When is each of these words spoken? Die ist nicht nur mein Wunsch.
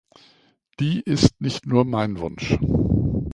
Die 0.79 0.99
ist 0.99 1.39
nicht 1.41 1.67
nur 1.67 1.85
mein 1.85 2.17
Wunsch. 2.21 2.57